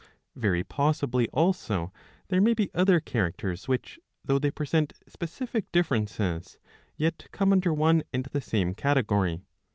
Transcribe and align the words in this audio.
(Very 0.35 0.63
possibly 0.63 1.29
also 1.29 1.93
there 2.29 2.41
may 2.41 2.55
be 2.55 2.71
other 2.73 2.99
characters 2.99 3.67
which, 3.67 3.99
though 4.25 4.39
they 4.39 4.49
present 4.49 4.93
specific 5.07 5.71
differences, 5.71 6.57
yet 6.97 7.27
come 7.31 7.51
under 7.51 7.71
one 7.71 8.01
and 8.11 8.25
the 8.25 8.41
same 8.41 8.73
category. 8.73 9.43